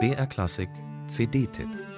BR 0.00 0.26
Klassik 0.26 0.70
CD-Tipp 1.08 1.93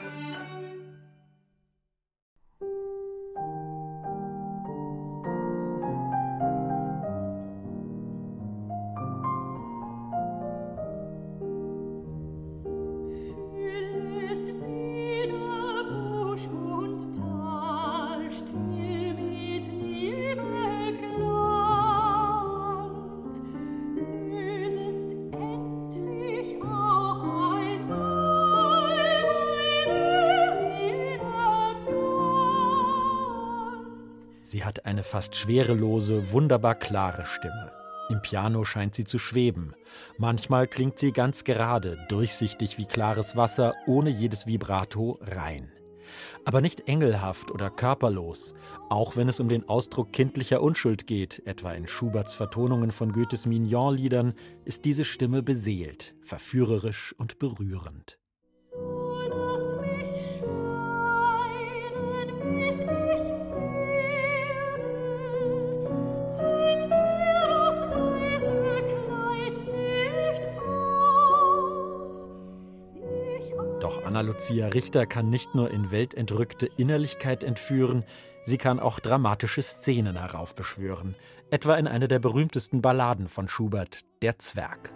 Sie 34.56 34.64
hat 34.64 34.86
eine 34.86 35.02
fast 35.02 35.36
schwerelose, 35.36 36.32
wunderbar 36.32 36.76
klare 36.76 37.26
Stimme. 37.26 37.72
Im 38.08 38.22
Piano 38.22 38.64
scheint 38.64 38.94
sie 38.94 39.04
zu 39.04 39.18
schweben. 39.18 39.74
Manchmal 40.16 40.66
klingt 40.66 40.98
sie 40.98 41.12
ganz 41.12 41.44
gerade, 41.44 41.98
durchsichtig 42.08 42.78
wie 42.78 42.86
klares 42.86 43.36
Wasser, 43.36 43.74
ohne 43.86 44.08
jedes 44.08 44.46
Vibrato, 44.46 45.18
rein. 45.20 45.70
Aber 46.46 46.62
nicht 46.62 46.88
engelhaft 46.88 47.50
oder 47.50 47.68
körperlos, 47.68 48.54
auch 48.88 49.14
wenn 49.14 49.28
es 49.28 49.40
um 49.40 49.50
den 49.50 49.68
Ausdruck 49.68 50.10
kindlicher 50.14 50.62
Unschuld 50.62 51.06
geht, 51.06 51.42
etwa 51.44 51.72
in 51.72 51.86
Schuberts 51.86 52.34
Vertonungen 52.34 52.92
von 52.92 53.12
Goethes 53.12 53.44
Mignon-Liedern, 53.44 54.32
ist 54.64 54.86
diese 54.86 55.04
Stimme 55.04 55.42
beseelt, 55.42 56.14
verführerisch 56.22 57.14
und 57.18 57.38
berührend. 57.38 58.18
Doch 74.06 74.10
Anna 74.10 74.20
Lucia 74.20 74.68
Richter 74.68 75.04
kann 75.04 75.30
nicht 75.30 75.56
nur 75.56 75.72
in 75.72 75.90
weltentrückte 75.90 76.66
Innerlichkeit 76.76 77.42
entführen, 77.42 78.04
sie 78.44 78.56
kann 78.56 78.78
auch 78.78 79.00
dramatische 79.00 79.62
Szenen 79.62 80.16
heraufbeschwören, 80.16 81.16
etwa 81.50 81.74
in 81.74 81.88
einer 81.88 82.06
der 82.06 82.20
berühmtesten 82.20 82.82
Balladen 82.82 83.26
von 83.26 83.48
Schubert, 83.48 84.02
Der 84.22 84.38
Zwerg. 84.38 84.94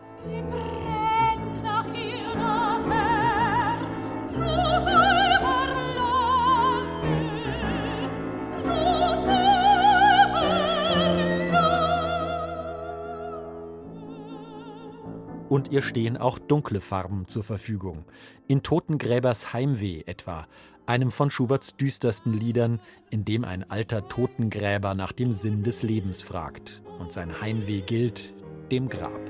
Und 15.50 15.72
ihr 15.72 15.82
stehen 15.82 16.16
auch 16.16 16.38
dunkle 16.38 16.80
Farben 16.80 17.26
zur 17.26 17.44
Verfügung. 17.44 18.04
In 18.46 18.62
Totengräbers 18.62 19.52
Heimweh 19.52 20.04
etwa, 20.06 20.46
einem 20.86 21.10
von 21.10 21.30
Schuberts 21.30 21.76
düstersten 21.76 22.32
Liedern, 22.32 22.80
in 23.10 23.24
dem 23.24 23.44
ein 23.44 23.68
alter 23.68 24.08
Totengräber 24.08 24.94
nach 24.94 25.12
dem 25.12 25.32
Sinn 25.32 25.62
des 25.62 25.82
Lebens 25.82 26.22
fragt. 26.22 26.80
Und 27.00 27.12
sein 27.12 27.40
Heimweh 27.40 27.82
gilt 27.82 28.32
dem 28.70 28.88
Grab. 28.88 29.20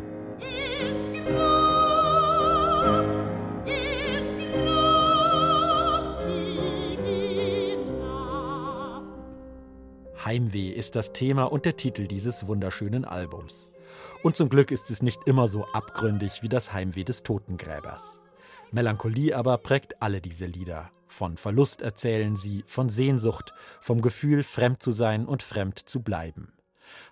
Ins 0.81 1.11
Grab. 1.11 1.80
Heimweh 10.31 10.69
ist 10.69 10.95
das 10.95 11.13
Thema 11.13 11.51
und 11.51 11.65
der 11.65 11.77
Titel 11.77 12.07
dieses 12.07 12.47
wunderschönen 12.47 13.05
Albums. 13.05 13.69
Und 14.23 14.37
zum 14.37 14.49
Glück 14.49 14.71
ist 14.71 14.89
es 14.89 15.03
nicht 15.03 15.27
immer 15.27 15.49
so 15.49 15.65
abgründig 15.73 16.45
wie 16.45 16.49
das 16.49 16.73
Heimweh 16.73 17.03
des 17.03 17.25
Totengräbers. 17.25 18.21
Melancholie 18.71 19.37
aber 19.37 19.59
prägt 19.59 20.01
alle 20.01 20.21
diese 20.21 20.47
Lieder. 20.47 20.93
Von 21.09 21.37
Verlust 21.37 21.83
erzählen 21.83 22.37
sie, 22.37 22.63
von 22.69 22.91
Sehnsucht, 22.91 23.53
vom 23.81 24.03
Gefühl, 24.03 24.45
fremd 24.45 24.81
zu 24.81 24.93
sein 24.93 25.27
und 25.27 25.43
fremd 25.43 25.81
zu 25.81 26.01
bleiben. 26.01 26.53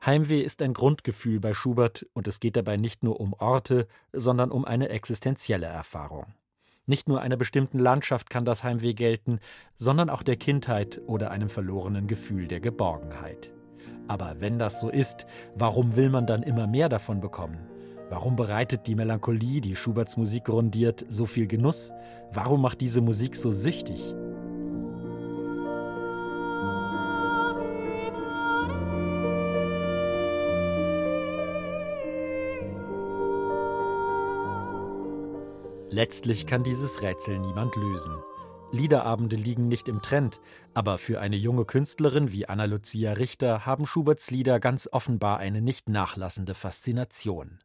Heimweh 0.06 0.40
ist 0.40 0.62
ein 0.62 0.72
Grundgefühl 0.72 1.40
bei 1.40 1.54
Schubert 1.54 2.06
und 2.12 2.28
es 2.28 2.38
geht 2.38 2.54
dabei 2.54 2.76
nicht 2.76 3.02
nur 3.02 3.18
um 3.18 3.32
Orte, 3.32 3.88
sondern 4.12 4.52
um 4.52 4.64
eine 4.64 4.90
existenzielle 4.90 5.66
Erfahrung. 5.66 6.34
Nicht 6.88 7.06
nur 7.06 7.20
einer 7.20 7.36
bestimmten 7.36 7.78
Landschaft 7.78 8.30
kann 8.30 8.46
das 8.46 8.64
Heimweh 8.64 8.94
gelten, 8.94 9.40
sondern 9.76 10.08
auch 10.08 10.22
der 10.22 10.36
Kindheit 10.36 11.02
oder 11.06 11.30
einem 11.30 11.50
verlorenen 11.50 12.06
Gefühl 12.06 12.48
der 12.48 12.60
Geborgenheit. 12.60 13.52
Aber 14.06 14.36
wenn 14.40 14.58
das 14.58 14.80
so 14.80 14.88
ist, 14.88 15.26
warum 15.54 15.96
will 15.96 16.08
man 16.08 16.26
dann 16.26 16.42
immer 16.42 16.66
mehr 16.66 16.88
davon 16.88 17.20
bekommen? 17.20 17.58
Warum 18.08 18.36
bereitet 18.36 18.86
die 18.86 18.94
Melancholie, 18.94 19.60
die 19.60 19.76
Schuberts 19.76 20.16
Musik 20.16 20.44
grundiert, 20.44 21.04
so 21.10 21.26
viel 21.26 21.46
Genuss? 21.46 21.92
Warum 22.32 22.62
macht 22.62 22.80
diese 22.80 23.02
Musik 23.02 23.36
so 23.36 23.52
süchtig? 23.52 24.00
Letztlich 35.90 36.46
kann 36.46 36.62
dieses 36.62 37.00
Rätsel 37.00 37.38
niemand 37.38 37.74
lösen. 37.74 38.12
Liederabende 38.72 39.36
liegen 39.36 39.68
nicht 39.68 39.88
im 39.88 40.02
Trend, 40.02 40.40
aber 40.74 40.98
für 40.98 41.20
eine 41.20 41.36
junge 41.36 41.64
Künstlerin 41.64 42.30
wie 42.30 42.46
Anna 42.46 42.66
Lucia 42.66 43.14
Richter 43.14 43.64
haben 43.64 43.86
Schuberts 43.86 44.30
Lieder 44.30 44.60
ganz 44.60 44.88
offenbar 44.92 45.38
eine 45.38 45.62
nicht 45.62 45.88
nachlassende 45.88 46.52
Faszination. 46.52 47.58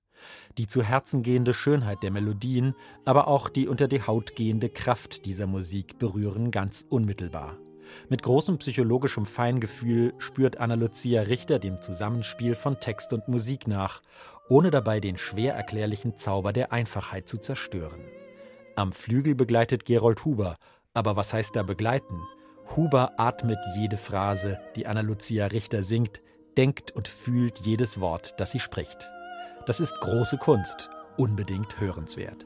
Die 0.57 0.67
zu 0.67 0.81
Herzen 0.81 1.21
gehende 1.21 1.53
Schönheit 1.53 2.01
der 2.01 2.11
Melodien, 2.11 2.75
aber 3.03 3.27
auch 3.27 3.49
die 3.49 3.67
unter 3.67 3.89
die 3.89 4.03
Haut 4.03 4.37
gehende 4.37 4.69
Kraft 4.69 5.25
dieser 5.25 5.47
Musik 5.47 5.99
berühren 5.99 6.49
ganz 6.49 6.85
unmittelbar. 6.89 7.57
Mit 8.09 8.23
großem 8.23 8.57
psychologischem 8.59 9.25
Feingefühl 9.25 10.13
spürt 10.17 10.57
Anna 10.57 10.75
Lucia 10.75 11.23
Richter 11.23 11.59
dem 11.59 11.81
Zusammenspiel 11.81 12.55
von 12.55 12.79
Text 12.79 13.13
und 13.13 13.27
Musik 13.27 13.67
nach, 13.67 14.01
ohne 14.49 14.71
dabei 14.71 14.99
den 14.99 15.17
schwer 15.17 15.55
erklärlichen 15.55 16.17
Zauber 16.17 16.53
der 16.53 16.71
Einfachheit 16.71 17.27
zu 17.27 17.37
zerstören. 17.37 18.01
Am 18.75 18.91
Flügel 18.91 19.35
begleitet 19.35 19.85
Gerold 19.85 20.25
Huber, 20.25 20.55
aber 20.93 21.15
was 21.15 21.33
heißt 21.33 21.55
da 21.55 21.63
begleiten? 21.63 22.21
Huber 22.75 23.13
atmet 23.17 23.59
jede 23.75 23.97
Phrase, 23.97 24.59
die 24.75 24.87
Anna 24.87 25.01
Lucia 25.01 25.47
Richter 25.47 25.83
singt, 25.83 26.21
denkt 26.57 26.91
und 26.91 27.07
fühlt 27.07 27.59
jedes 27.59 27.99
Wort, 27.99 28.35
das 28.37 28.51
sie 28.51 28.59
spricht. 28.59 29.09
Das 29.65 29.79
ist 29.79 29.99
große 29.99 30.37
Kunst, 30.37 30.89
unbedingt 31.17 31.79
hörenswert. 31.79 32.45